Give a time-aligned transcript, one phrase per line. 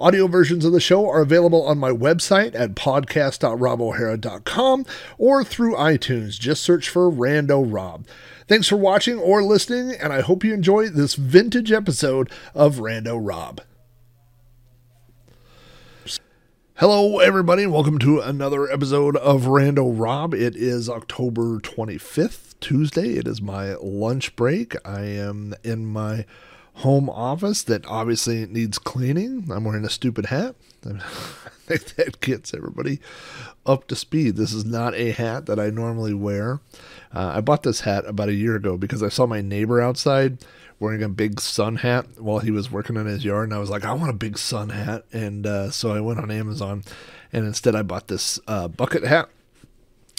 [0.00, 4.86] Audio versions of the show are available on my website at podcast.robohara.com
[5.18, 6.38] or through iTunes.
[6.38, 8.06] Just search for Rando Rob.
[8.48, 13.18] Thanks for watching or listening, and I hope you enjoy this vintage episode of Rando
[13.20, 13.60] Rob.
[16.76, 20.32] Hello, everybody, and welcome to another episode of Rando Rob.
[20.32, 23.18] It is October 25th, Tuesday.
[23.18, 24.76] It is my lunch break.
[24.82, 26.24] I am in my
[26.80, 29.48] home office that obviously needs cleaning.
[29.50, 30.56] I'm wearing a stupid hat.
[31.96, 32.98] That gets everybody
[33.64, 34.34] up to speed.
[34.34, 36.58] This is not a hat that I normally wear.
[37.14, 40.38] Uh, I bought this hat about a year ago because I saw my neighbor outside
[40.80, 43.70] wearing a big sun hat while he was working in his yard, and I was
[43.70, 46.82] like, I want a big sun hat, and uh, so I went on Amazon,
[47.32, 49.28] and instead I bought this uh, bucket hat,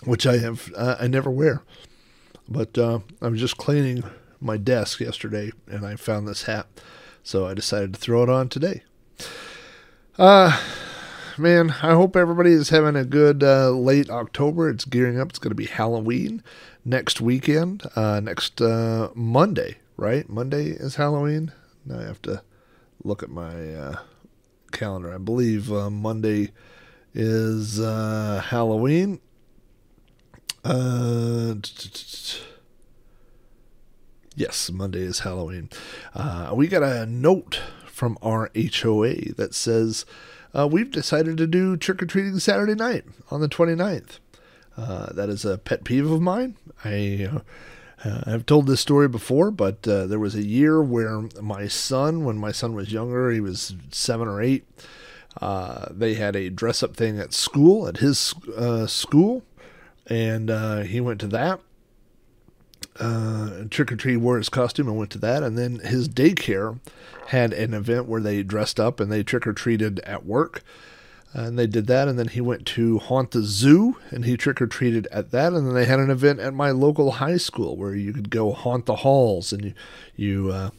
[0.06, 1.64] which I have uh, I never wear,
[2.48, 4.03] but uh, I'm just cleaning
[4.42, 6.67] my desk yesterday and I found this hat.
[7.23, 8.84] So I decided to throw it on today.
[10.17, 10.59] Uh
[11.38, 14.69] man, I hope everybody is having a good uh, late October.
[14.69, 15.30] It's gearing up.
[15.30, 16.44] It's going to be Halloween
[16.86, 20.28] next weekend, uh, next uh, Monday, right?
[20.30, 21.52] Monday is Halloween.
[21.86, 22.44] Now I have to
[23.03, 24.00] look at my uh,
[24.72, 25.14] calendar.
[25.14, 26.52] I believe uh, Monday
[27.14, 29.19] is uh, Halloween.
[30.64, 31.56] Uh,
[34.42, 35.70] Yes, Monday is Halloween.
[36.16, 40.03] Uh, we got a note from our HOA that says
[40.58, 44.17] uh, we've decided to do trick or treating Saturday night on the 29th.
[44.75, 46.56] Uh, that is a pet peeve of mine.
[46.84, 47.30] I.
[48.03, 52.25] Uh, I've told this story before, but uh, there was a year where my son,
[52.25, 54.66] when my son was younger, he was seven or eight,
[55.40, 59.44] uh, they had a dress up thing at school, at his uh, school,
[60.07, 61.59] and uh, he went to that
[63.00, 65.44] uh, trick or treat wore his costume and went to that.
[65.44, 66.79] And then his daycare
[67.28, 70.63] had an event where they dressed up and they trick or treated at work.
[71.34, 72.09] And they did that.
[72.09, 75.53] And then he went to haunt the zoo and he trick or treated at that.
[75.53, 78.51] And then they had an event at my local high school where you could go
[78.51, 79.74] haunt the halls and you,
[80.16, 80.69] you, uh,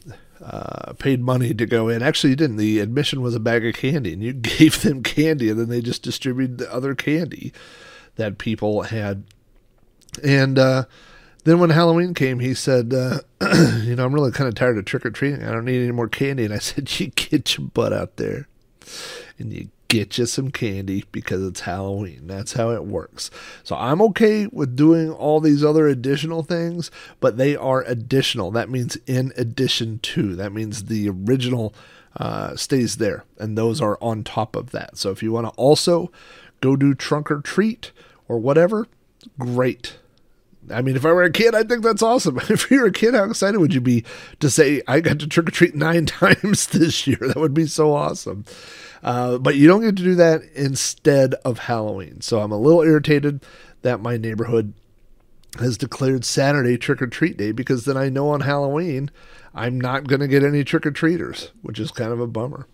[0.43, 2.03] uh, paid money to go in.
[2.03, 2.57] Actually, you didn't.
[2.57, 5.79] The admission was a bag of candy, and you gave them candy, and then they
[5.81, 7.53] just distributed the other candy
[8.17, 9.23] that people had.
[10.21, 10.83] And uh,
[11.43, 13.19] then when Halloween came, he said, uh,
[13.81, 15.43] "You know, I'm really kind of tired of trick or treating.
[15.43, 18.47] I don't need any more candy." And I said, "You get your butt out there,
[19.37, 22.27] and you get you some candy because it's Halloween.
[22.27, 23.29] That's how it works."
[23.63, 26.89] So I'm okay with doing all these other additional things,
[27.19, 28.51] but they are additional.
[28.51, 30.35] That means in addition to.
[30.35, 31.73] That means the original
[32.15, 34.97] uh, stays there, and those are on top of that.
[34.97, 36.11] So if you want to also
[36.61, 37.91] go do trunk or treat
[38.29, 38.87] or whatever,
[39.37, 39.97] great
[40.71, 42.39] I mean, if I were a kid, I think that's awesome.
[42.49, 44.03] If you're a kid, how excited would you be
[44.39, 47.17] to say, I got to trick or treat nine times this year?
[47.19, 48.45] That would be so awesome.
[49.01, 52.21] Uh, but you don't get to do that instead of Halloween.
[52.21, 53.43] So I'm a little irritated
[53.81, 54.73] that my neighborhood
[55.59, 59.11] has declared Saturday trick or treat day because then I know on Halloween
[59.55, 62.67] I'm not going to get any trick or treaters, which is kind of a bummer.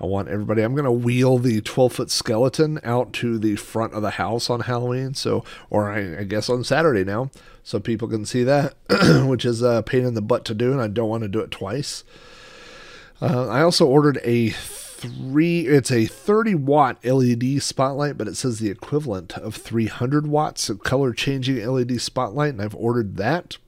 [0.00, 3.94] I want everybody, I'm going to wheel the 12 foot skeleton out to the front
[3.94, 5.14] of the house on Halloween.
[5.14, 7.30] So, or I, I guess on Saturday now,
[7.62, 8.74] so people can see that,
[9.26, 11.40] which is a pain in the butt to do, and I don't want to do
[11.40, 12.02] it twice.
[13.22, 18.58] Uh, I also ordered a three, it's a 30 watt LED spotlight, but it says
[18.58, 23.58] the equivalent of 300 watts of color changing LED spotlight, and I've ordered that.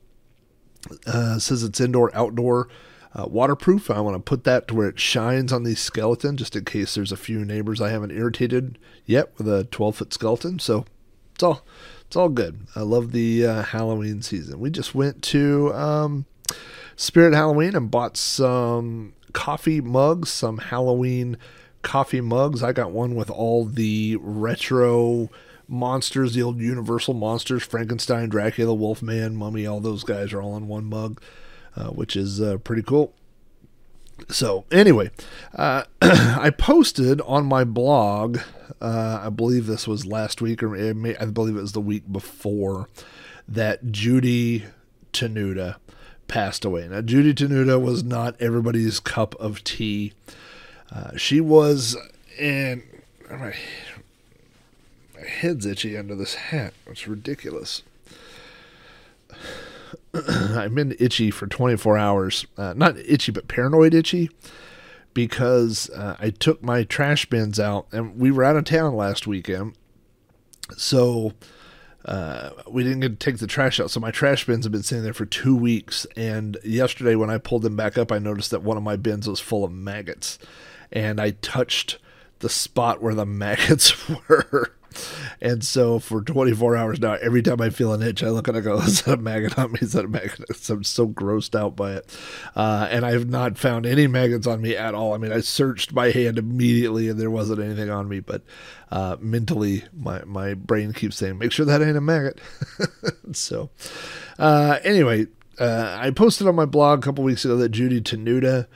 [1.06, 2.68] Uh, says it's indoor, outdoor,
[3.14, 3.90] uh, waterproof.
[3.90, 6.94] I want to put that to where it shines on the skeleton, just in case
[6.94, 10.58] there's a few neighbors I haven't irritated yet with a 12 foot skeleton.
[10.58, 10.84] So
[11.34, 11.62] it's all
[12.06, 12.66] it's all good.
[12.76, 14.60] I love the uh, Halloween season.
[14.60, 16.26] We just went to um,
[16.94, 21.36] Spirit Halloween and bought some coffee mugs, some Halloween
[21.82, 22.62] coffee mugs.
[22.62, 25.30] I got one with all the retro
[25.68, 30.68] monsters, the old Universal monsters, Frankenstein, Dracula, Wolfman, Mummy, all those guys are all in
[30.68, 31.20] one mug,
[31.76, 33.12] uh, which is uh, pretty cool.
[34.28, 35.10] So, anyway,
[35.54, 38.38] uh, I posted on my blog,
[38.80, 42.10] uh, I believe this was last week, or may, I believe it was the week
[42.10, 42.88] before,
[43.46, 44.64] that Judy
[45.12, 45.76] Tenuta
[46.28, 46.88] passed away.
[46.88, 50.12] Now, Judy Tenuta was not everybody's cup of tea.
[50.90, 51.96] Uh, she was,
[52.38, 52.82] and
[55.26, 56.74] head's itchy under this hat.
[56.86, 57.82] It's ridiculous.
[60.14, 62.46] I've been itchy for 24 hours.
[62.56, 64.30] Uh, not itchy, but paranoid itchy
[65.14, 69.26] because uh, I took my trash bins out and we were out of town last
[69.26, 69.74] weekend.
[70.76, 71.32] So
[72.04, 73.90] uh, we didn't get to take the trash out.
[73.90, 76.06] So my trash bins have been sitting there for two weeks.
[76.16, 79.28] And yesterday, when I pulled them back up, I noticed that one of my bins
[79.28, 80.38] was full of maggots.
[80.92, 81.98] And I touched
[82.40, 84.75] the spot where the maggots were.
[85.40, 88.56] And so for 24 hours now, every time I feel an itch, I look and
[88.56, 89.78] I go, is that a maggot on me?
[89.82, 90.40] Is that a maggot?
[90.70, 92.18] I'm so grossed out by it.
[92.54, 95.14] Uh, and I have not found any maggots on me at all.
[95.14, 98.42] I mean, I searched my hand immediately and there wasn't anything on me, but
[98.90, 102.40] uh, mentally, my, my brain keeps saying, make sure that ain't a maggot.
[103.32, 103.70] so,
[104.38, 105.26] uh, anyway,
[105.58, 108.66] uh, I posted on my blog a couple weeks ago that Judy Tenuta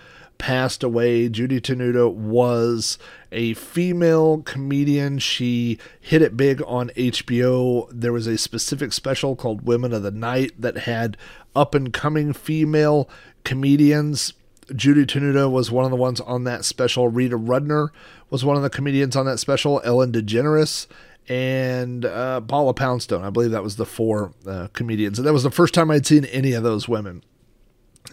[0.41, 1.29] passed away.
[1.29, 2.99] Judy Tenuta was
[3.31, 5.19] a female comedian.
[5.19, 7.87] She hit it big on HBO.
[7.93, 11.17] There was a specific special called Women of the Night that had
[11.55, 13.09] up and coming female
[13.45, 14.33] comedians.
[14.75, 17.09] Judy Tenuta was one of the ones on that special.
[17.09, 17.91] Rita Rudner
[18.31, 19.83] was one of the comedians on that special.
[19.85, 20.87] Ellen DeGeneres
[21.29, 23.25] and uh, Paula Poundstone.
[23.25, 25.19] I believe that was the four uh, comedians.
[25.19, 27.23] And that was the first time I'd seen any of those women.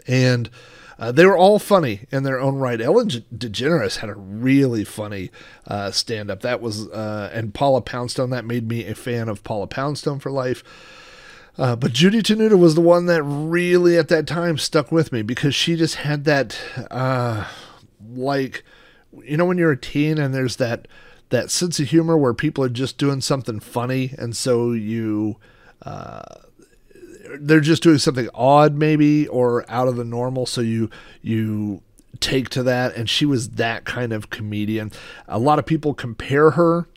[0.07, 0.49] And
[0.99, 2.81] uh, they were all funny in their own right.
[2.81, 5.31] Ellen DeGeneres had a really funny
[5.67, 6.41] uh, stand up.
[6.41, 10.31] That was, uh, and Paula Poundstone, that made me a fan of Paula Poundstone for
[10.31, 10.63] life.
[11.57, 15.23] Uh, but Judy Tenuta was the one that really at that time stuck with me
[15.23, 16.59] because she just had that,
[16.91, 17.45] uh,
[18.13, 18.63] like,
[19.23, 20.87] you know, when you're a teen and there's that
[21.29, 25.35] that sense of humor where people are just doing something funny, and so you
[25.81, 26.21] uh,
[27.39, 30.45] they're just doing something odd maybe or out of the normal.
[30.45, 30.89] So you
[31.21, 31.81] you
[32.19, 32.95] take to that.
[32.95, 34.91] And she was that kind of comedian.
[35.27, 36.87] A lot of people compare her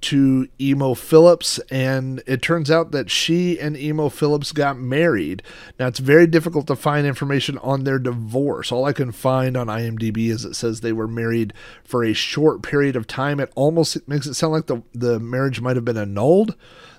[0.00, 5.42] to emo phillips and it turns out that she and emo phillips got married
[5.78, 9.66] now it's very difficult to find information on their divorce all i can find on
[9.66, 11.52] imdb is it says they were married
[11.84, 15.60] for a short period of time it almost makes it sound like the, the marriage
[15.60, 16.54] might have been annulled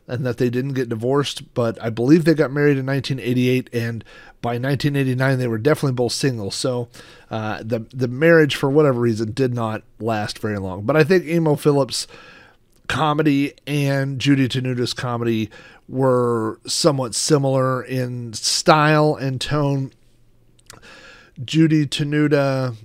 [0.07, 4.03] and that they didn't get divorced, but I believe they got married in 1988, and
[4.41, 6.51] by 1989 they were definitely both single.
[6.51, 6.89] So
[7.29, 10.83] uh, the the marriage, for whatever reason, did not last very long.
[10.83, 12.07] But I think Emo Phillips'
[12.91, 15.49] comedy and Judy Tenuta's comedy
[15.87, 19.93] were somewhat similar in style and tone.
[21.43, 22.75] Judy Tenuta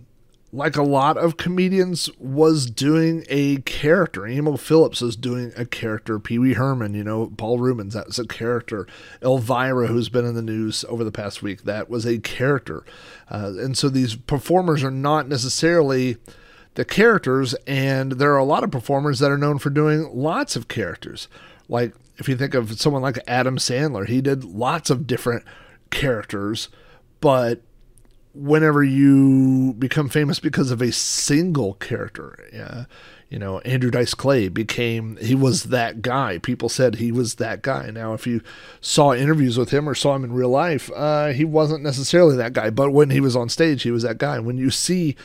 [0.53, 4.27] like a lot of comedians, was doing a character.
[4.27, 6.19] Emo Phillips was doing a character.
[6.19, 8.87] Pee Wee Herman, you know, Paul Reubens, that was a character.
[9.23, 12.85] Elvira, who's been in the news over the past week, that was a character.
[13.31, 16.17] Uh, and so these performers are not necessarily
[16.77, 20.57] the characters, and there are a lot of performers that are known for doing lots
[20.57, 21.27] of characters.
[21.69, 25.45] Like if you think of someone like Adam Sandler, he did lots of different
[25.91, 26.69] characters,
[27.21, 27.63] but
[28.35, 32.39] whenever you become famous because of a single character.
[32.53, 32.85] Yeah.
[33.31, 36.39] You know, Andrew Dice Clay became, he was that guy.
[36.39, 37.91] People said he was that guy.
[37.91, 38.43] Now, if you
[38.81, 42.53] saw interviews with him or saw him in real life, uh, he wasn't necessarily that
[42.53, 42.71] guy.
[42.71, 44.39] But when he was on stage, he was that guy.
[44.39, 45.17] When you see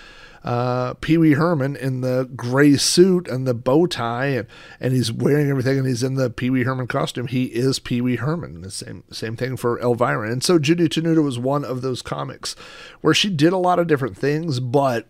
[0.44, 4.48] uh, Pee Wee Herman in the gray suit and the bow tie, and,
[4.80, 7.28] and he's wearing everything, and he's in the Pee Wee Herman costume.
[7.28, 8.62] He is Pee Wee Herman.
[8.62, 10.32] The same same thing for Elvira.
[10.32, 12.56] And so Judy Tenuta was one of those comics
[13.02, 15.08] where she did a lot of different things, but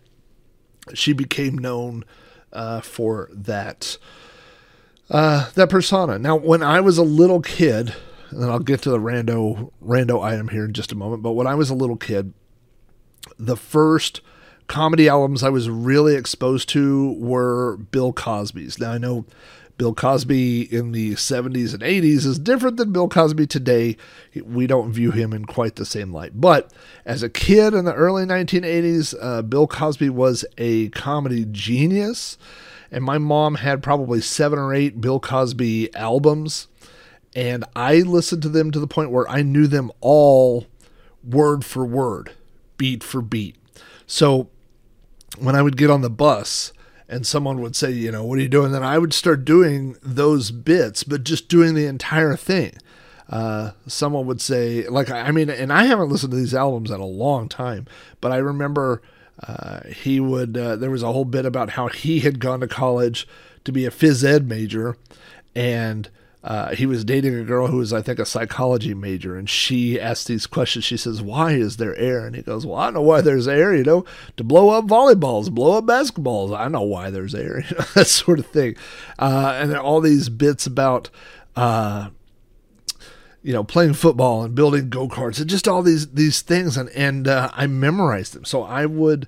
[0.94, 2.04] she became known
[2.52, 3.96] uh, for that
[5.10, 6.18] uh, that persona.
[6.18, 7.94] Now, when I was a little kid,
[8.30, 11.46] and I'll get to the rando rando item here in just a moment, but when
[11.46, 12.34] I was a little kid,
[13.38, 14.20] the first
[14.66, 18.78] comedy albums I was really exposed to were Bill Cosby's.
[18.78, 19.26] Now I know
[19.78, 23.96] Bill Cosby in the 70s and 80s is different than Bill Cosby today.
[24.44, 26.40] We don't view him in quite the same light.
[26.40, 26.72] But
[27.04, 32.38] as a kid in the early 1980s, uh, Bill Cosby was a comedy genius.
[32.92, 36.68] And my mom had probably seven or eight Bill Cosby albums.
[37.34, 40.66] And I listened to them to the point where I knew them all
[41.24, 42.32] word for word,
[42.76, 43.56] beat for beat.
[44.06, 44.50] So
[45.38, 46.72] when I would get on the bus
[47.08, 48.72] and someone would say, you know, what are you doing?
[48.72, 52.72] Then I would start doing those bits, but just doing the entire thing.
[53.28, 57.00] Uh, someone would say, like, I mean, and I haven't listened to these albums in
[57.00, 57.86] a long time,
[58.20, 59.02] but I remember
[59.46, 62.68] uh, he would, uh, there was a whole bit about how he had gone to
[62.68, 63.26] college
[63.64, 64.96] to be a phys ed major
[65.54, 66.10] and
[66.44, 70.00] uh, he was dating a girl who was, I think, a psychology major, and she
[70.00, 70.84] asked these questions.
[70.84, 73.74] She says, "Why is there air?" And he goes, "Well, I know why there's air.
[73.74, 74.04] You know,
[74.36, 76.56] to blow up volleyballs, blow up basketballs.
[76.58, 77.64] I know why there's air.
[77.70, 78.76] You know, that sort of thing."
[79.18, 81.10] Uh, and then all these bits about.
[81.54, 82.10] Uh,
[83.44, 86.88] you know, playing football and building go karts and just all these these things, and
[86.90, 88.44] and uh, I memorized them.
[88.44, 89.26] So I would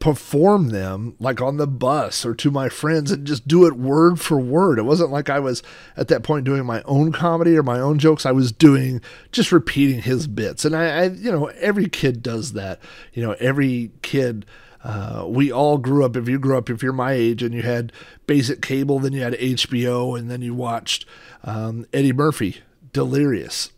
[0.00, 4.18] perform them like on the bus or to my friends and just do it word
[4.18, 4.78] for word.
[4.78, 5.62] It wasn't like I was
[5.96, 8.24] at that point doing my own comedy or my own jokes.
[8.24, 10.64] I was doing just repeating his bits.
[10.64, 12.80] And I, I you know, every kid does that.
[13.12, 14.46] You know, every kid.
[14.82, 16.16] Uh, we all grew up.
[16.16, 17.92] If you grew up, if you're my age, and you had
[18.26, 21.04] basic cable, then you had HBO, and then you watched
[21.44, 22.62] um, Eddie Murphy,
[22.94, 23.72] Delirious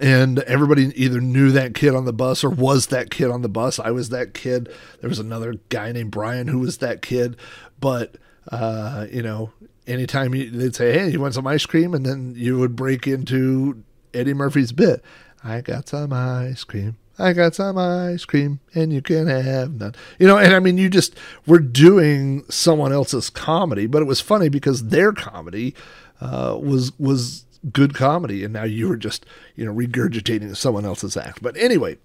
[0.00, 3.48] and everybody either knew that kid on the bus or was that kid on the
[3.48, 3.78] bus.
[3.78, 4.68] I was that kid.
[5.00, 7.36] There was another guy named Brian who was that kid.
[7.80, 8.16] But
[8.50, 9.50] uh, you know,
[9.86, 13.06] anytime you, they'd say, "Hey, you want some ice cream?" and then you would break
[13.06, 13.82] into
[14.14, 15.02] Eddie Murphy's bit.
[15.42, 16.96] I got some ice cream.
[17.18, 19.94] I got some ice cream, and you can have none.
[20.20, 21.16] You know, and I mean, you just
[21.46, 25.74] were doing someone else's comedy, but it was funny because their comedy
[26.20, 31.16] uh, was was good comedy, and now you were just you know regurgitating someone else's
[31.16, 31.42] act.
[31.42, 31.98] But anyway,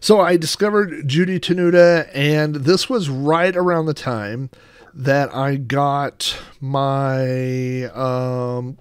[0.00, 4.50] so I discovered Judy Tenuta, and this was right around the time
[4.92, 8.78] that I got my um,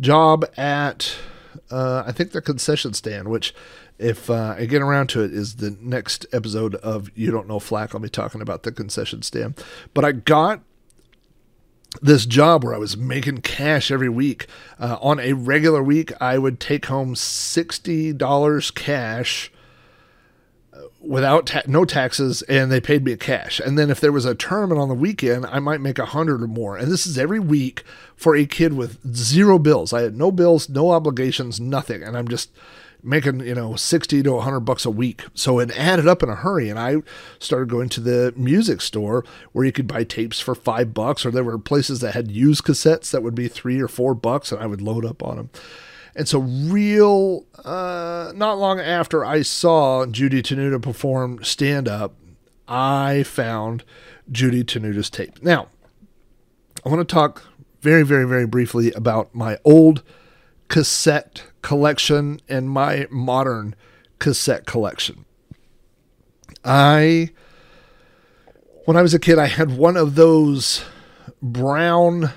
[0.00, 1.16] job at
[1.70, 3.54] uh, I think the concession stand, which
[3.98, 7.58] if uh, I get around to it, is the next episode of You Don't Know
[7.58, 7.94] Flack.
[7.94, 9.62] I'll be talking about the concession stand.
[9.94, 10.60] But I got
[12.00, 14.46] this job where I was making cash every week.
[14.78, 19.52] Uh, on a regular week, I would take home $60 cash
[20.72, 23.60] uh, without ta- no taxes and they paid me a cash.
[23.60, 26.42] And then if there was a tournament on the weekend i might make a hundred
[26.42, 26.76] or more.
[26.76, 27.82] And this is every week
[28.16, 29.92] for a kid with zero bills.
[29.92, 32.02] I had no bills no obligations nothing.
[32.02, 32.50] And i'm just
[33.02, 35.24] making you know 60 to 100 bucks a week.
[35.34, 36.96] So it added up in a hurry and i
[37.38, 41.30] started going to the music store where you could buy tapes for five bucks or
[41.30, 44.60] there were places that had used cassettes that would be three or four bucks and
[44.60, 45.50] i would load up on them
[46.14, 52.14] and so real uh, not long after i saw judy tenuta perform stand up
[52.68, 53.84] i found
[54.30, 55.42] judy tenuta's tape.
[55.42, 55.68] Now
[56.84, 57.44] i want to talk
[57.80, 60.02] very very very briefly about my old
[60.68, 63.74] cassette collection and my modern
[64.18, 65.24] cassette collection.
[66.64, 67.30] I,
[68.84, 70.84] when I was a kid, I had one of those
[71.40, 72.30] brown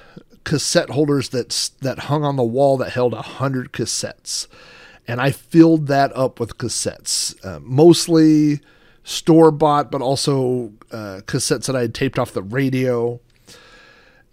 [0.44, 4.48] cassette holders that that hung on the wall that held a hundred cassettes,
[5.08, 8.62] and I filled that up with cassettes, uh, mostly
[9.04, 13.20] store bought, but also uh, cassettes that I had taped off the radio.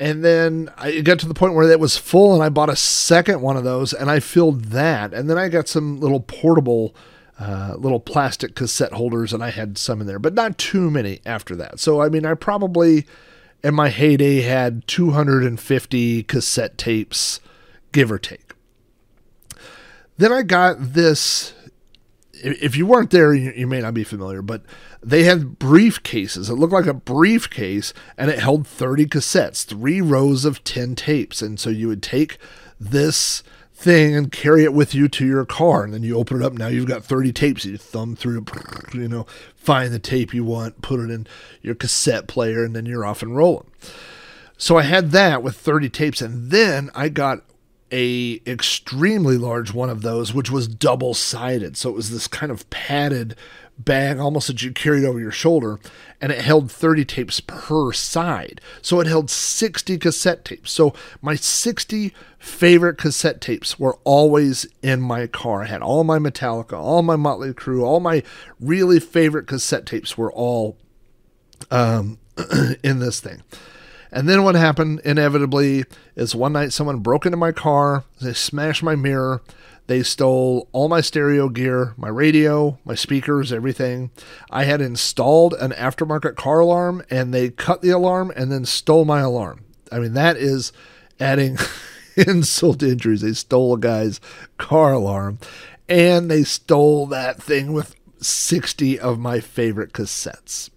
[0.03, 2.75] And then I got to the point where that was full, and I bought a
[2.75, 5.15] second one of those, and I filled that.
[5.15, 6.93] And then I got some little portable,
[7.39, 11.21] uh, little plastic cassette holders, and I had some in there, but not too many
[11.25, 11.79] after that.
[11.79, 13.07] So, I mean, I probably,
[13.63, 17.39] in my heyday, had 250 cassette tapes,
[17.93, 18.55] give or take.
[20.17, 21.55] Then I got this.
[22.33, 24.65] If you weren't there, you, you may not be familiar, but
[25.03, 26.49] they had briefcases.
[26.49, 31.43] It looked like a briefcase and it held 30 cassettes, three rows of 10 tapes.
[31.43, 32.39] And so you would take
[32.79, 33.43] this
[33.75, 35.83] thing and carry it with you to your car.
[35.83, 36.53] And then you open it up.
[36.53, 37.65] Now you've got 30 tapes.
[37.65, 38.47] You thumb through,
[38.95, 41.27] you know, find the tape you want, put it in
[41.63, 43.67] your cassette player, and then you're off and rolling.
[44.57, 46.23] So I had that with 30 tapes.
[46.23, 47.43] And then I got
[47.93, 51.77] a extremely large one of those, which was double sided.
[51.77, 53.37] So it was this kind of padded
[53.79, 55.79] bag almost that you carried over your shoulder,
[56.21, 58.61] and it held 30 tapes per side.
[58.81, 60.73] So it held 60 cassette tapes.
[60.73, 65.63] So my 60 favorite cassette tapes were always in my car.
[65.63, 68.23] I had all my Metallica, all my Motley Crue, all my
[68.61, 70.77] really favorite cassette tapes were all
[71.71, 72.19] um,
[72.83, 73.43] in this thing.
[74.13, 78.83] And then what happened inevitably is one night someone broke into my car, they smashed
[78.83, 79.43] my mirror,
[79.87, 84.11] they stole all my stereo gear, my radio, my speakers, everything.
[84.51, 89.05] I had installed an aftermarket car alarm and they cut the alarm and then stole
[89.05, 89.65] my alarm.
[89.91, 90.73] I mean, that is
[91.19, 91.59] adding
[92.17, 93.23] insult to injuries.
[93.23, 94.21] They stole a guy's
[94.59, 95.39] car alarm
[95.89, 100.71] and they stole that thing with 60 of my favorite cassettes.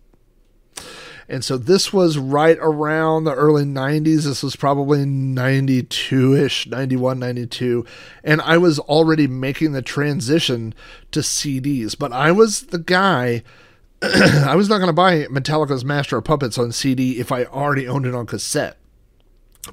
[1.28, 4.24] And so this was right around the early 90s.
[4.24, 7.86] This was probably 92 ish, 91, 92.
[8.24, 10.74] And I was already making the transition
[11.12, 11.98] to CDs.
[11.98, 13.44] But I was the guy,
[14.02, 17.88] I was not going to buy Metallica's Master of Puppets on CD if I already
[17.88, 18.78] owned it on cassette.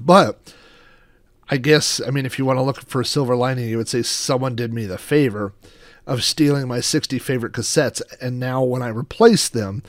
[0.01, 0.53] But
[1.49, 3.89] I guess, I mean, if you want to look for a silver lining, you would
[3.89, 5.53] say someone did me the favor
[6.07, 8.01] of stealing my 60 favorite cassettes.
[8.19, 9.83] And now when I replace them,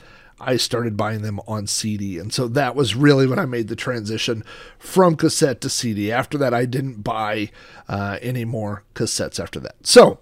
[0.45, 2.19] I started buying them on CD.
[2.19, 4.43] And so that was really when I made the transition
[4.77, 6.11] from cassette to CD.
[6.11, 7.49] After that, I didn't buy
[7.89, 9.75] uh, any more cassettes after that.
[9.83, 10.19] So,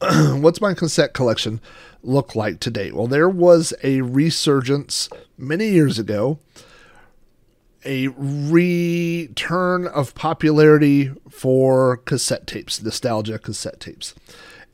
[0.00, 1.60] what's my cassette collection
[2.02, 2.90] look like today?
[2.90, 6.38] Well, there was a resurgence many years ago
[7.84, 14.14] a return of popularity for cassette tapes, nostalgia cassette tapes.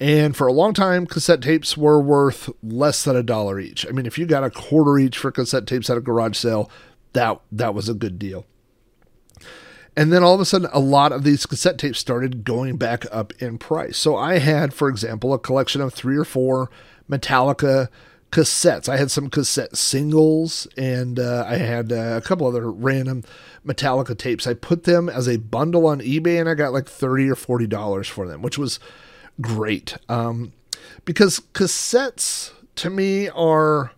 [0.00, 3.87] And for a long time, cassette tapes were worth less than a dollar each.
[3.87, 6.71] I mean, if you got a quarter each for cassette tapes at a garage sale,
[7.14, 8.47] that that was a good deal.
[9.97, 13.05] And then all of a sudden, a lot of these cassette tapes started going back
[13.11, 13.99] up in price.
[13.99, 16.71] So I had, for example, a collection of three or four
[17.11, 17.88] Metallica
[18.31, 18.88] cassettes.
[18.88, 23.25] I had some cassette singles and uh, I had uh, a couple other random
[23.67, 24.47] Metallica tapes.
[24.47, 28.07] I put them as a bundle on eBay and I got like 30 or $40
[28.07, 28.78] for them, which was
[29.40, 29.97] great.
[30.09, 30.52] Um,
[31.04, 33.92] because cassettes to me are.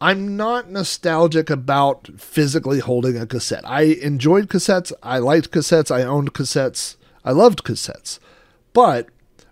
[0.00, 3.62] I'm not nostalgic about physically holding a cassette.
[3.64, 4.92] I enjoyed cassettes.
[5.00, 5.94] I liked cassettes.
[5.94, 6.96] I owned cassettes.
[7.24, 8.18] I loved cassettes.
[8.72, 9.08] But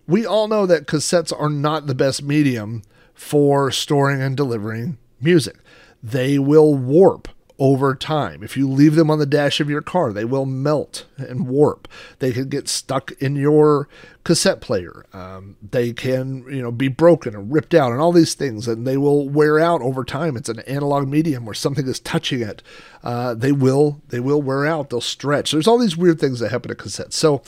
[0.08, 2.82] we all know that cassettes are not the best medium
[3.14, 5.56] for storing and delivering music.
[6.02, 7.28] They will warp
[7.61, 8.43] over time.
[8.43, 11.87] If you leave them on the dash of your car, they will melt and warp.
[12.19, 13.87] They can get stuck in your
[14.25, 15.05] cassette player.
[15.12, 18.87] Um, they can, you know, be broken and ripped out and all these things, and
[18.87, 20.38] they will wear out over time.
[20.38, 22.62] It's an analog medium where something is touching it.
[23.05, 24.88] Uh, they will, they will wear out.
[24.88, 25.52] They'll stretch.
[25.52, 27.12] There's all these weird things that happen to cassettes.
[27.12, 27.43] So,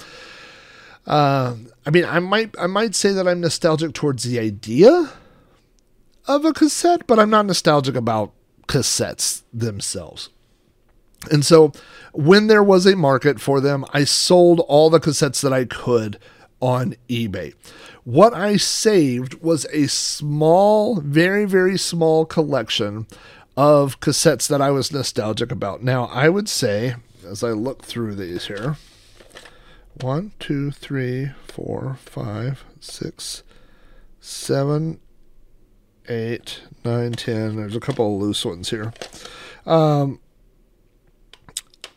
[1.07, 5.11] uh, I mean, I might, I might say that I'm nostalgic towards the idea
[6.29, 8.33] of a cassette, but I'm not nostalgic about
[8.69, 10.31] cassettes themselves.
[11.31, 11.73] And so
[12.13, 16.19] when there was a market for them, I sold all the cassettes that I could
[16.61, 17.55] on eBay.
[18.05, 23.07] What I saved was a small, very, very small collection
[23.57, 25.83] of cassettes that I was nostalgic about.
[25.83, 28.77] Now, I would say, as I look through these here,
[30.01, 33.43] one, two, three, four, five, six,
[34.21, 35.01] seven,
[36.09, 37.57] eight, nine, ten.
[37.57, 38.93] There's a couple of loose ones here.
[39.67, 40.21] Um,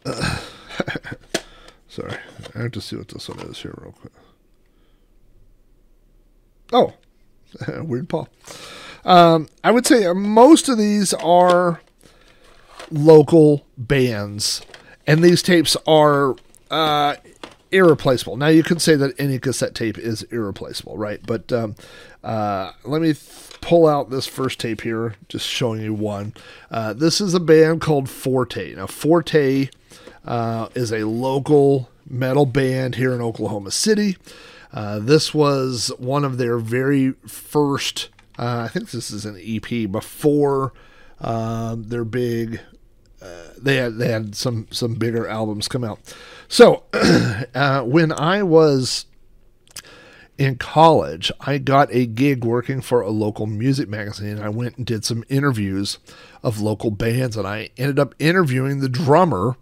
[0.06, 0.40] uh,
[1.88, 2.18] sorry,
[2.56, 4.14] I have to see what this one is here real quick.
[6.72, 6.94] Oh,
[7.84, 8.30] weird Paul.
[9.04, 11.82] Um, I would say most of these are
[12.92, 14.62] local bands,
[15.06, 16.36] and these tapes are
[16.72, 17.16] uh,
[17.72, 18.38] irreplaceable.
[18.38, 21.20] Now, you can say that any cassette tape is irreplaceable, right?
[21.26, 21.76] But um,
[22.24, 26.34] uh, let me th- pull out this first tape here, just showing you one.
[26.72, 28.76] Uh, this is a band called Forte.
[28.76, 29.70] Now, Forte
[30.26, 34.18] uh, is a local metal band here in Oklahoma City.
[34.74, 39.90] Uh, this was one of their very first, uh, I think this is an EP
[39.90, 40.74] before
[41.22, 42.60] um, their big.
[43.22, 46.00] Uh, they had they had some some bigger albums come out.
[46.48, 49.06] So uh, when I was
[50.38, 54.40] in college, I got a gig working for a local music magazine.
[54.40, 55.98] I went and did some interviews
[56.44, 59.56] of local bands, and I ended up interviewing the drummer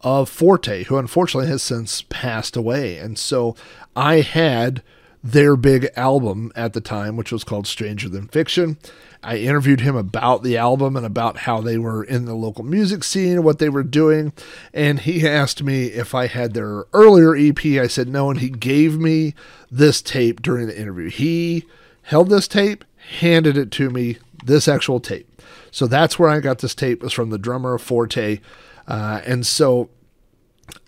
[0.00, 2.98] of Forte, who unfortunately has since passed away.
[2.98, 3.56] And so
[3.94, 4.82] I had
[5.22, 8.78] their big album at the time, which was called Stranger Than Fiction.
[9.26, 13.02] I interviewed him about the album and about how they were in the local music
[13.02, 14.32] scene, what they were doing.
[14.72, 17.58] And he asked me if I had their earlier EP.
[17.64, 18.30] I said no.
[18.30, 19.34] And he gave me
[19.68, 21.10] this tape during the interview.
[21.10, 21.64] He
[22.02, 22.84] held this tape,
[23.18, 25.42] handed it to me, this actual tape.
[25.72, 28.38] So that's where I got this tape, was from the drummer of Forte.
[28.86, 29.90] Uh, and so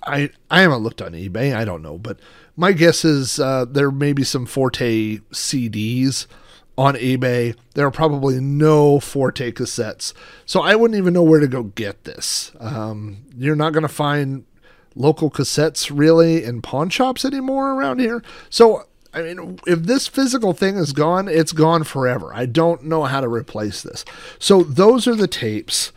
[0.05, 1.57] I I haven't looked on eBay.
[1.57, 2.21] I don't know, but
[2.57, 6.29] my guess is uh, there may be some Forte CDs
[6.79, 7.55] on eBay.
[7.75, 10.15] There are probably no Forte cassettes,
[10.47, 12.53] so I wouldn't even know where to go get this.
[12.61, 14.47] Um, you're not going to find
[14.95, 18.23] local cassettes really in pawn shops anymore around here.
[18.49, 22.33] So I mean, if this physical thing is gone, it's gone forever.
[22.33, 24.05] I don't know how to replace this.
[24.39, 25.93] So those are the tapes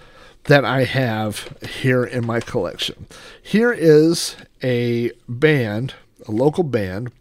[0.46, 3.08] that I have here in my collection.
[3.42, 5.94] Here is a band,
[6.28, 7.12] a local band,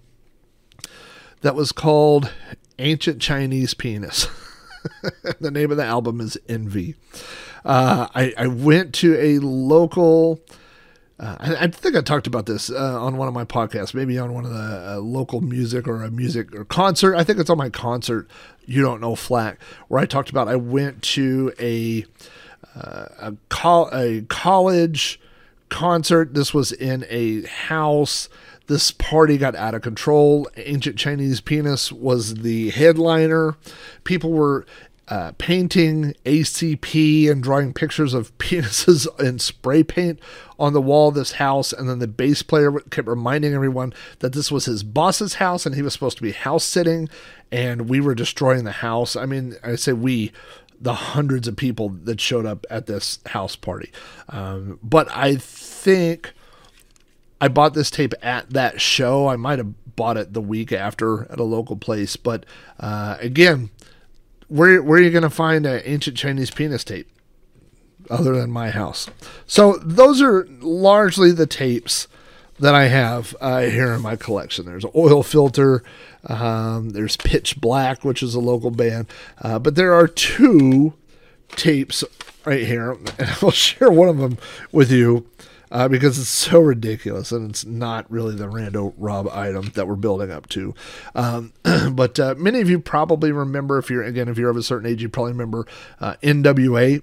[1.43, 2.33] that was called
[2.79, 4.27] Ancient Chinese Penis.
[5.41, 6.95] the name of the album is Envy.
[7.65, 10.41] Uh, I, I went to a local.
[11.19, 14.19] Uh, I, I, think I talked about this uh, on one of my podcasts, maybe
[14.19, 17.15] on one of the uh, local music or a music or concert.
[17.15, 18.31] I think it's on my concert,
[18.65, 22.07] You Don't Know Flack, where I talked about I went to a
[22.75, 25.21] uh, a, col- a college
[25.69, 26.35] concert.
[26.35, 28.29] This was in a house.
[28.71, 30.49] This party got out of control.
[30.57, 33.57] Ancient Chinese Penis was the headliner.
[34.05, 34.65] People were
[35.09, 40.21] uh, painting ACP and drawing pictures of penises in spray paint
[40.57, 41.73] on the wall of this house.
[41.73, 45.75] And then the bass player kept reminding everyone that this was his boss's house and
[45.75, 47.09] he was supposed to be house sitting.
[47.51, 49.17] And we were destroying the house.
[49.17, 50.31] I mean, I say we,
[50.81, 53.91] the hundreds of people that showed up at this house party.
[54.29, 56.35] Um, but I think
[57.41, 59.29] I bought this tape at that show.
[59.29, 62.17] I might have bought it the week after at a local place.
[62.17, 62.45] But
[62.79, 63.71] uh, again,
[64.49, 67.09] where where are you going to find an ancient Chinese penis tape
[68.11, 69.09] other than my house?
[69.47, 72.09] So those are largely the tapes
[72.59, 74.67] that I have uh, here in my collection.
[74.67, 75.83] There's Oil Filter,
[76.27, 79.07] um, there's Pitch Black, which is a local band,
[79.41, 80.93] uh, but there are two
[81.53, 82.05] tapes
[82.45, 84.37] right here, and I'll share one of them
[84.73, 85.27] with you
[85.71, 89.97] uh, because it's so ridiculous and it's not really the Rando Rob item that we're
[89.97, 90.75] building up to.
[91.15, 91.53] Um,
[91.93, 94.89] but uh, many of you probably remember, if you're again, if you're of a certain
[94.91, 95.67] age, you probably remember
[96.01, 97.03] uh, NWA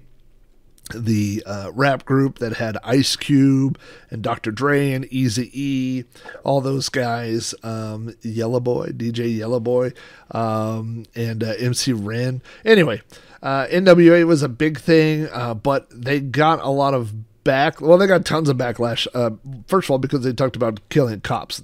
[0.94, 3.78] the uh, rap group that had Ice Cube
[4.10, 4.50] and Dr.
[4.50, 6.04] Dre and Eazy E,
[6.44, 9.92] all those guys, um, Yellow Boy, DJ Yellow Boy,
[10.30, 12.42] um, and uh, MC Ren.
[12.64, 13.02] Anyway,
[13.42, 17.12] uh, NWA was a big thing, uh, but they got a lot of
[17.48, 17.80] back.
[17.80, 19.06] Well, they got tons of backlash.
[19.14, 19.30] Uh,
[19.66, 21.62] first of all, because they talked about killing cops.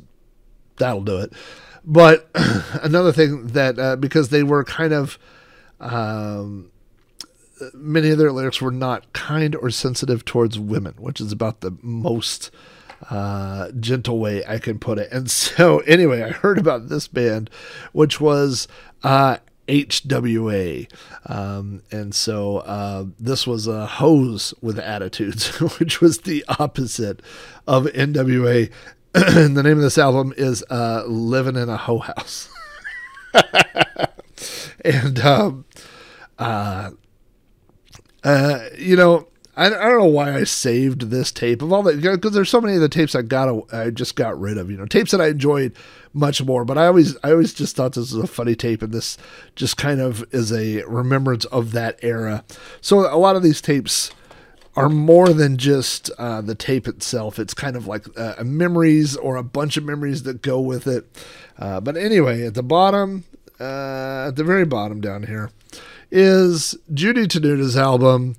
[0.79, 1.35] That'll do it.
[1.85, 2.31] But
[2.83, 5.19] another thing that uh, because they were kind of
[5.81, 6.71] um,
[7.75, 11.77] many of their lyrics were not kind or sensitive towards women, which is about the
[11.83, 12.51] most
[13.11, 15.13] uh, gentle way I can put it.
[15.13, 17.51] And so, anyway, I heard about this band,
[17.93, 18.69] which was
[19.03, 19.37] uh,
[19.69, 20.87] HWA.
[21.27, 25.49] Um, and so uh, this was a hoes with attitudes,
[25.79, 27.21] which was the opposite
[27.67, 28.71] of NWA.
[29.17, 32.49] And the name of this album is uh, Living in a Hoe House.
[34.85, 35.65] and, um,
[36.37, 36.91] uh,
[38.25, 41.97] uh, you know, I, I don't know why I saved this tape of all the
[41.97, 44.71] because there's so many of the tapes I got I just got rid of.
[44.71, 45.73] You know, tapes that I enjoyed
[46.13, 46.65] much more.
[46.65, 49.17] But I always I always just thought this was a funny tape, and this
[49.55, 52.45] just kind of is a remembrance of that era.
[52.81, 54.11] So a lot of these tapes
[54.77, 57.39] are more than just uh, the tape itself.
[57.39, 61.07] It's kind of like uh, memories or a bunch of memories that go with it.
[61.59, 63.23] Uh, but anyway, at the bottom,
[63.61, 65.51] uh, at the very bottom down here,
[66.11, 68.35] is Judy Tenuta's album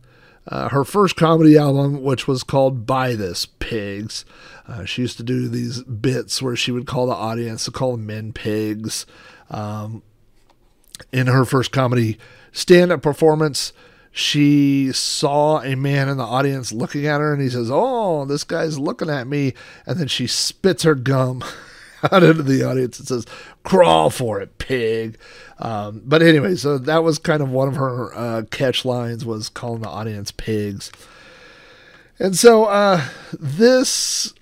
[0.48, 4.26] uh, her first comedy album, which was called Buy This Pigs.
[4.68, 7.98] Uh, she used to do these bits where she would call the audience to call
[7.98, 9.06] men pigs.
[9.50, 10.04] Um,
[11.12, 12.18] in her first comedy
[12.52, 13.74] stand up performance,
[14.12, 18.44] she saw a man in the audience looking at her and he says, Oh, this
[18.44, 19.54] guy's looking at me.
[19.86, 21.44] And then she spits her gum
[22.12, 23.26] out into the audience and says,
[23.64, 25.18] Crawl for it, pig.
[25.60, 29.50] Um, but anyway, so that was kind of one of her uh, catch lines was
[29.50, 30.92] calling the audience pigs.
[32.20, 34.34] And so uh, this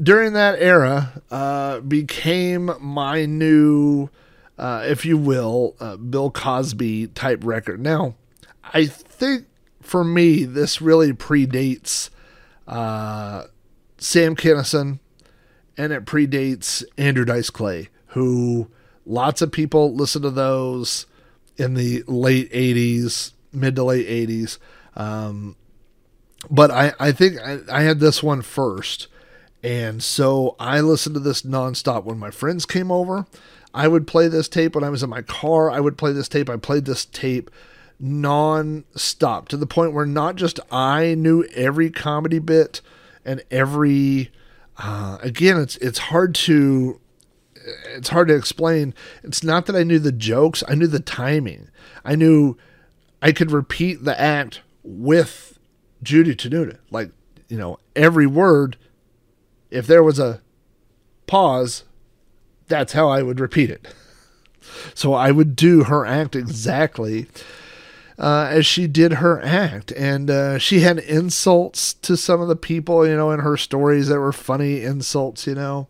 [0.00, 4.10] during that era uh, became my new,
[4.56, 7.80] uh, if you will, uh, Bill Cosby type record.
[7.80, 8.14] Now,
[8.72, 9.46] I think
[9.80, 12.10] for me this really predates
[12.66, 13.44] uh,
[13.98, 15.00] Sam Kinison
[15.78, 18.68] and it predates Andrew Dice Clay, who
[19.08, 21.06] Lots of people listen to those
[21.56, 24.58] in the late 80s, mid to late 80s.
[24.94, 25.56] Um,
[26.50, 29.08] but I, I think I, I had this one first.
[29.62, 33.24] And so I listened to this nonstop when my friends came over.
[33.72, 35.70] I would play this tape when I was in my car.
[35.70, 36.50] I would play this tape.
[36.50, 37.50] I played this tape
[37.98, 42.82] non-stop to the point where not just I knew every comedy bit
[43.24, 44.30] and every
[44.78, 47.00] uh, again it's it's hard to
[47.94, 48.94] it's hard to explain.
[49.22, 51.68] It's not that I knew the jokes, I knew the timing.
[52.04, 52.56] I knew
[53.20, 55.58] I could repeat the act with
[56.02, 56.78] Judy Tenuta.
[56.90, 57.10] Like,
[57.48, 58.76] you know, every word,
[59.70, 60.40] if there was a
[61.26, 61.84] pause,
[62.68, 63.88] that's how I would repeat it.
[64.94, 67.26] So I would do her act exactly
[68.18, 69.92] uh, as she did her act.
[69.92, 74.08] And uh, she had insults to some of the people, you know, in her stories
[74.08, 75.88] that were funny insults, you know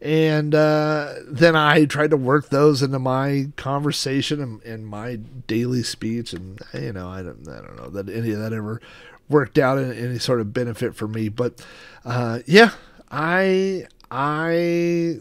[0.00, 5.82] and uh, then I tried to work those into my conversation and, and, my daily
[5.82, 8.80] speech, and you know, I don't, I don't know that any of that ever
[9.28, 11.64] worked out in any sort of benefit for me, but
[12.04, 12.72] uh, yeah,
[13.10, 15.20] I I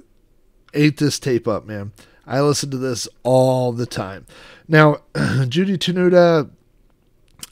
[0.73, 1.93] ate this tape up, man.
[2.27, 4.25] I listen to this all the time.
[4.67, 4.97] Now,
[5.47, 6.49] Judy Tenuta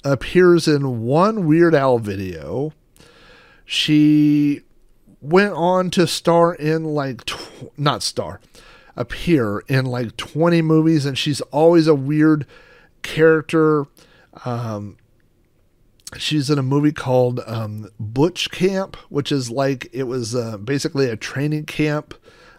[0.04, 2.74] appears in one Weird Al video
[3.66, 4.62] She
[5.22, 8.42] went on to star in like tw- not star
[8.96, 12.46] appear in like 20 movies and she's always a weird
[13.02, 13.86] character
[14.46, 14.98] um,
[16.18, 21.10] she's in a movie called um, butch camp which is like it was uh, basically
[21.10, 22.14] a training camp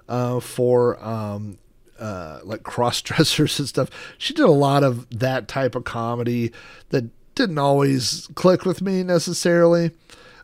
[0.09, 1.59] uh, for um,
[1.99, 6.53] uh, like cross dressers and stuff she did a lot of that type of comedy
[6.91, 7.05] that
[7.35, 9.91] didn't always click with me necessarily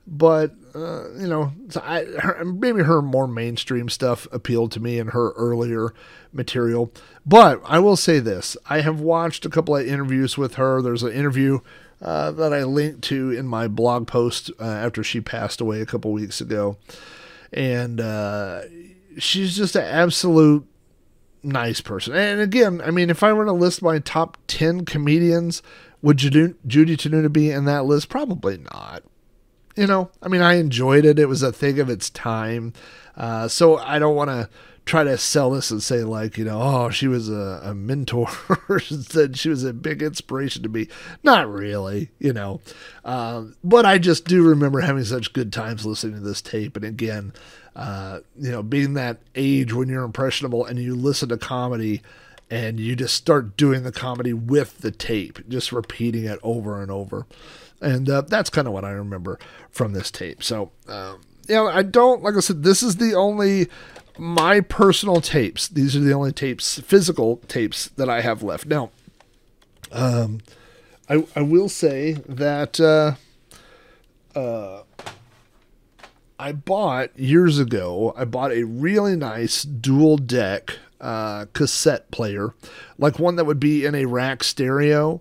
[0.06, 5.08] but uh, you know, I, her, maybe her more mainstream stuff appealed to me in
[5.08, 5.94] her earlier
[6.32, 6.92] material.
[7.26, 10.80] But I will say this: I have watched a couple of interviews with her.
[10.80, 11.60] There's an interview
[12.00, 15.86] uh, that I linked to in my blog post uh, after she passed away a
[15.86, 16.76] couple weeks ago,
[17.52, 18.62] and uh,
[19.18, 20.66] she's just an absolute
[21.42, 22.14] nice person.
[22.14, 25.62] And again, I mean, if I were to list my top ten comedians,
[26.02, 28.08] would Judy, Judy Tenuta be in that list?
[28.08, 29.02] Probably not
[29.76, 31.18] you know, I mean, I enjoyed it.
[31.18, 32.72] It was a thing of its time.
[33.16, 34.48] Uh, so I don't want to
[34.84, 38.26] try to sell this and say like, you know, oh, she was a, a mentor,
[38.68, 40.88] that she was a big inspiration to me.
[41.22, 42.60] Not really, you know.
[43.04, 46.76] Um, but I just do remember having such good times listening to this tape.
[46.76, 47.32] And again,
[47.76, 52.02] uh, you know, being that age when you're impressionable and you listen to comedy
[52.50, 56.90] and you just start doing the comedy with the tape, just repeating it over and
[56.90, 57.26] over.
[57.80, 59.38] And uh, that's kind of what I remember
[59.70, 60.42] from this tape.
[60.42, 63.68] So, um, you know, I don't, like I said, this is the only,
[64.18, 65.68] my personal tapes.
[65.68, 68.66] These are the only tapes, physical tapes that I have left.
[68.66, 68.90] Now,
[69.92, 70.40] um,
[71.08, 73.14] I, I will say that, uh,
[74.38, 74.82] uh,
[76.40, 82.54] I bought years ago, I bought a really nice dual deck uh, cassette player,
[82.98, 85.20] like one that would be in a rack stereo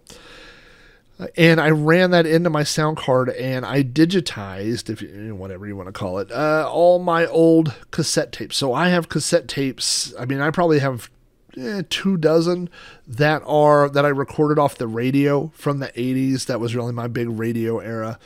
[1.35, 5.75] and I ran that into my sound card and I digitized, if you, whatever you
[5.75, 8.55] want to call it, uh, all my old cassette tapes.
[8.55, 10.13] So I have cassette tapes.
[10.17, 11.09] I mean, I probably have
[11.57, 12.69] eh, two dozen
[13.05, 16.45] that are that I recorded off the radio from the 80s.
[16.45, 18.17] That was really my big radio era.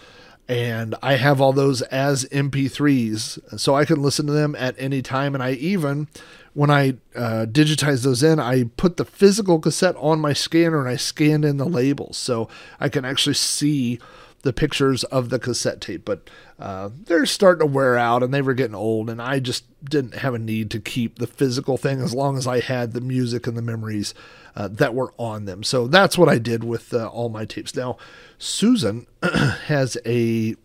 [0.48, 5.02] And I have all those as MP3s, so I can listen to them at any
[5.02, 5.34] time.
[5.36, 6.08] And I even
[6.54, 10.90] when I uh, digitize those in, I put the physical cassette on my scanner and
[10.90, 12.48] I scanned in the labels so
[12.80, 14.00] I can actually see
[14.44, 16.06] the pictures of the cassette tape.
[16.06, 16.30] But
[16.60, 20.16] uh, they're starting to wear out and they were getting old, and I just didn't
[20.16, 23.48] have a need to keep the physical thing as long as I had the music
[23.48, 24.14] and the memories
[24.56, 25.64] uh, that were on them.
[25.64, 27.76] So that's what I did with uh, all my tapes.
[27.76, 27.98] Now,
[28.38, 29.08] Susan
[29.66, 30.56] has a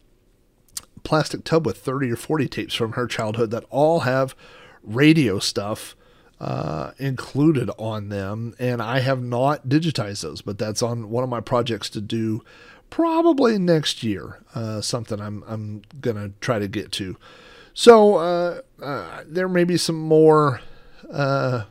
[1.05, 4.35] plastic tub with 30 or 40 tapes from her childhood that all have
[4.83, 5.97] radio stuff
[6.41, 11.31] uh, included on them, and I have not digitized those, but that's on one of
[11.31, 12.45] my projects to do
[12.91, 14.41] probably next year.
[14.55, 17.17] Uh, something I'm I'm gonna try to get to.
[17.75, 20.61] So uh, uh there may be some more
[21.11, 21.65] uh,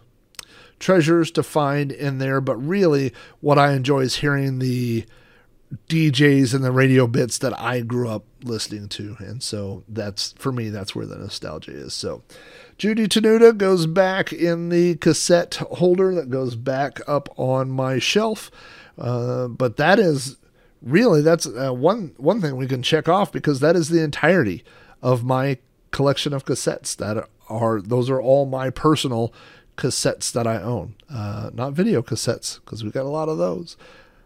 [0.79, 5.05] treasures to find in there, but really, what I enjoy is hearing the
[5.89, 10.51] DJs and the radio bits that I grew up listening to, and so that's for
[10.51, 10.69] me.
[10.69, 11.93] That's where the nostalgia is.
[11.93, 12.23] So.
[12.77, 18.51] Judy Tenuta goes back in the cassette holder that goes back up on my shelf.
[18.99, 20.37] Uh, but that is
[20.81, 24.63] really that's uh, one one thing we can check off because that is the entirety
[25.01, 25.57] of my
[25.91, 26.95] collection of cassettes.
[26.95, 29.33] That are those are all my personal
[29.77, 33.77] cassettes that I own, uh, not video cassettes because we got a lot of those.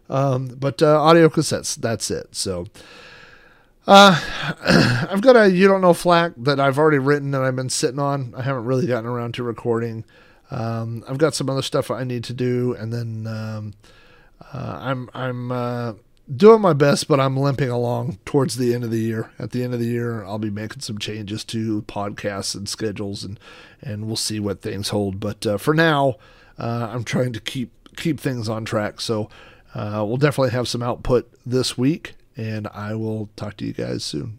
[0.08, 2.34] Um, but uh, audio cassettes, that's it.
[2.34, 2.66] So
[3.86, 4.20] uh,
[5.10, 7.98] I've got a You Don't Know flack that I've already written and I've been sitting
[7.98, 8.34] on.
[8.36, 10.04] I haven't really gotten around to recording.
[10.50, 13.74] Um, I've got some other stuff I need to do, and then um,
[14.52, 15.94] uh, I'm I'm uh,
[16.34, 19.30] doing my best, but I'm limping along towards the end of the year.
[19.38, 23.24] At the end of the year, I'll be making some changes to podcasts and schedules,
[23.24, 23.38] and
[23.80, 25.20] and we'll see what things hold.
[25.20, 26.16] But uh, for now,
[26.58, 29.00] uh, I'm trying to keep keep things on track.
[29.00, 29.28] So
[29.74, 34.04] uh, we'll definitely have some output this week and I will talk to you guys
[34.04, 34.38] soon.